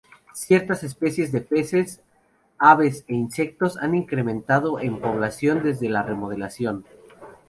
[0.33, 2.01] Ciertas especies de peces,
[2.57, 6.85] aves e insectos han incrementado en población desde la remodelación.